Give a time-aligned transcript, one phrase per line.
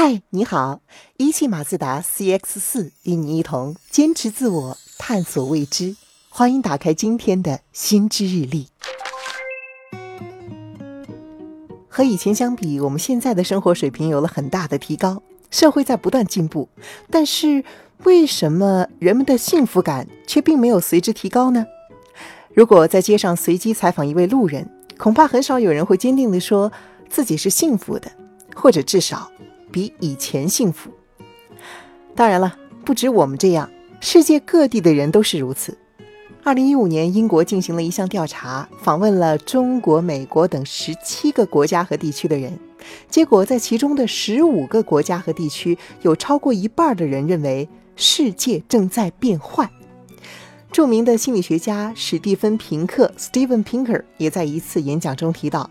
[0.00, 0.80] 嗨，你好！
[1.16, 5.96] 一汽马自达 CX 四与你一同坚持自我，探索未知。
[6.28, 8.68] 欢迎打开今天的新知日历。
[11.88, 15.20] 和以前相比，我们现在的生活水平有了很大的提高，
[15.50, 16.68] 社会在不断进步。
[17.10, 17.64] 但是，
[18.04, 21.66] 为什么人们的幸福感却并没有随之提高呢？
[22.54, 26.70] 如果在街上随机采访一位路人，恐怕很少有人会坚定地说
[27.08, 28.08] 自己是幸福的，
[28.54, 29.32] 或者至少。
[29.70, 30.90] 比以前幸福。
[32.14, 33.70] 当然了，不止我们这样，
[34.00, 35.76] 世界各地的人都是如此。
[36.44, 42.58] 二零一五年，英国进行了一项调查，访问了中国、美国等十七个国家和地区的人，
[43.10, 49.68] 结果在其中的十五个国家和地区，有超过一半的人认为世界正在变坏。
[50.70, 55.68] 著名的心理学家史蒂芬·平克 （Steven Pinker） 也在一次演讲中提到。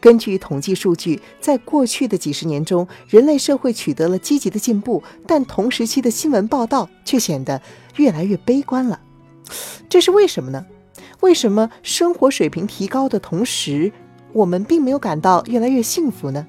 [0.00, 7.60] 根据统计数据，在过去的几十年中，人类社会取得了积极的进步，但同时期的新闻报道却显得
[7.96, 8.98] 越来越悲观了。
[9.88, 10.64] 这是为什么呢？
[11.20, 13.92] 为什么生活水平提高的同时，
[14.32, 16.46] 我们并没有感到越来越幸福呢？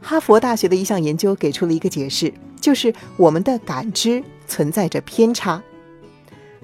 [0.00, 5.62] 哈佛大学的一项研究给出了一个解释，就是我们的感知存在着偏差。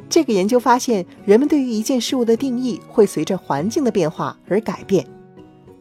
[0.09, 5.07] 这个研究发现，人们对于一件事物的定义会随着环境的变化而改变。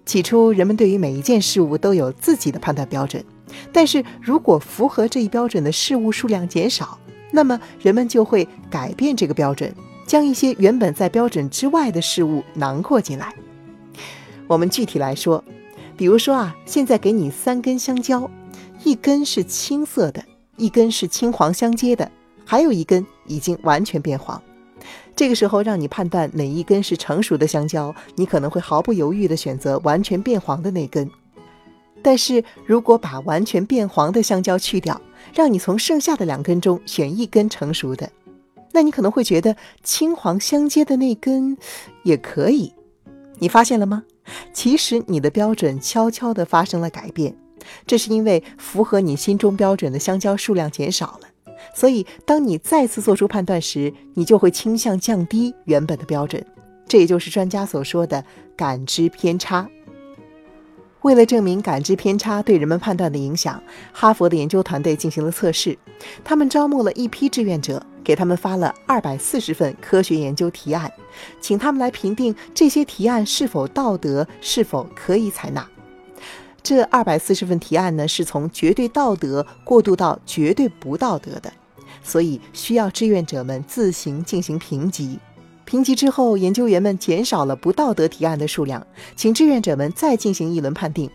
[0.05, 3.23] 起初，人们对于每一件事物都有自己的判断标准，
[3.71, 6.99] 但是如果符合这一标准的事物数量减少，
[7.31, 9.73] 那么人们就会改变这个标准，
[10.05, 13.33] 将一些原本在标准之外的事物囊括进来。
[14.47, 15.43] 我们具体来说，
[15.97, 18.29] 比如说啊，现在给你三根香蕉，
[18.83, 20.23] 一根是青色的，
[20.57, 22.11] 一根是青黄相接的，
[22.45, 24.41] 还有一根已经完全变黄。
[25.15, 31.09] 这个时候，让你判断哪一根是成熟的香蕉，你可能会毫不犹豫地选择完全变黄的那根。
[32.03, 34.99] 但是如果把完全变黄的香蕉去掉，
[35.33, 38.09] 让你从剩下的两根中选一根成熟的，
[38.73, 41.57] 那你可能会觉得青黄相接的那根
[42.03, 42.73] 也可以。
[43.39, 44.03] 你发现了吗？
[44.53, 47.35] 其实你的标准悄悄地发生了改变，
[47.87, 51.27] 这是因为符合你心中标准的香蕉数量减少了。
[51.73, 56.45] 所以，当你再次做出判断时，你就会倾向降低原本的标准，
[56.87, 58.23] 这也就是专家所说的
[58.55, 59.67] 感知偏差。
[61.01, 63.61] 为了证明感知偏差对人们判断的影响，
[63.91, 65.77] 哈佛的研究团队进行了测试。
[66.23, 70.91] 他们招募了一批志愿者，给他们发了二百四十份科学研究提案，
[71.39, 75.69] 请他们来评定这些提案是否道德，是否可以采纳。
[76.65, 81.53] 这二百四十份提案呢，是从绝对道德过渡到绝对不道德的，
[82.03, 85.19] 所以需要志愿者们自行进行评级。
[85.63, 88.83] 评级之后，研究员们减少了不道德提案的数量，
[89.15, 91.07] 请志愿者们再进行一轮判定。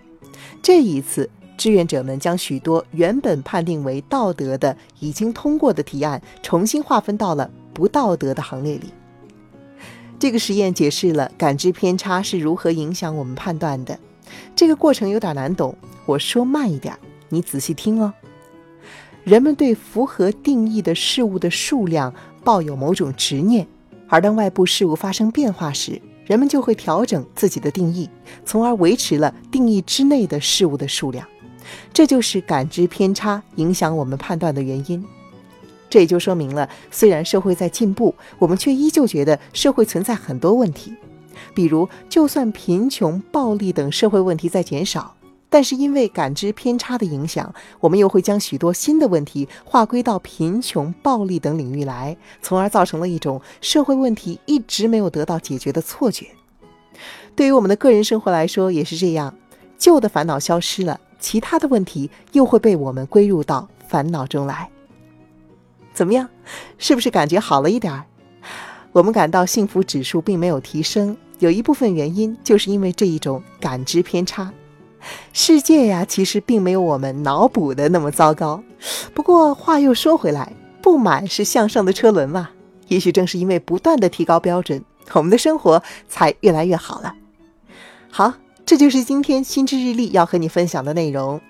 [0.63, 8.93] 这一次，志愿者们将许多原本判定为道德的、已经通过的提案，重新划分到了不道德的行列里。
[10.21, 13.99] 这个实验解释了感知偏差是如何影响我们判断的。
[14.55, 15.75] 这个过程有点难懂，
[16.07, 16.97] 我说慢一点，
[17.29, 18.13] 你仔细听哦。
[19.25, 23.67] 人们对符合定义的事物的数量抱有某种执念，
[24.09, 28.09] 而当外部事物发生变化时，人们就会调整自己的定义，
[28.45, 31.27] 从而维持了定义之内的事物的数量。
[31.93, 35.05] 这就是感知偏差影响我们判断的原因。
[35.89, 40.95] 这也就说明了，虽然社会在进步，我们却依旧觉得社会存在很多问题。
[41.55, 45.15] 比如，就算贫穷、暴力等社会问题在减少，
[45.49, 56.27] 但是因为感知偏差的影响，我们又会将许多新的问题划归到贫穷、暴力等领域来，从而造成了一种社会问题一直没有得到解决的错觉。
[57.35, 59.35] 对于我们的个人生活来说也是这样，
[59.79, 64.69] 旧的烦恼消失了，其他的问题又会被我们归入到烦恼中来。
[65.93, 66.29] 怎么样，
[66.79, 68.05] 是不是感觉好了一点儿？
[68.93, 71.17] 我们感到幸福指数并没有提升。
[71.41, 74.53] 有一部分原因就是因为这一种感知偏差。
[75.33, 78.63] 世界呀，其实并没有我们脑补的那么糟糕。
[79.15, 82.51] 不过话又说回来，不满是向上的车轮嘛。
[82.89, 84.85] 也许正是因为不断的提高标准，
[85.15, 87.15] 我们的生活才越来越好了。
[88.11, 88.35] 好，
[88.67, 91.41] 这就是今天心知日历要和你分享的内容。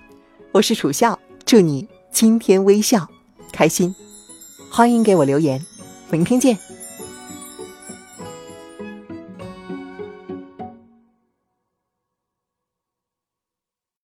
[0.53, 3.09] 我是楚笑，祝你今天微笑
[3.53, 3.93] 开心。
[4.71, 5.61] 欢迎给我留言，
[6.11, 6.80] 明天见。